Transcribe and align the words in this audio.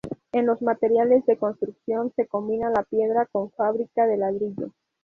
En 0.31 0.47
los 0.47 0.63
materiales 0.63 1.27
de 1.27 1.37
construcción, 1.37 2.11
se 2.15 2.25
combina 2.25 2.71
la 2.71 2.81
piedra 2.81 3.27
con 3.27 3.51
fábrica 3.51 4.07
de 4.07 4.17
ladrillo. 4.17 4.71